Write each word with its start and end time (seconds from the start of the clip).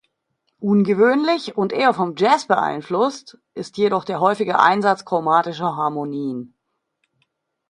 Ungewöhnlich 0.61 1.55
und 1.57 1.71
eher 1.73 1.93
vom 1.93 2.15
Jazz 2.17 2.47
beeinflusst 2.47 3.37
ist 3.53 3.77
jedoch 3.77 4.03
der 4.03 4.19
häufige 4.19 4.59
Einsatz 4.59 5.05
chromatischer 5.05 5.75
Harmonien. 5.75 6.55